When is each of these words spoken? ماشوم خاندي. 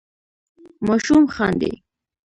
ماشوم 0.87 1.23
خاندي. 1.35 1.71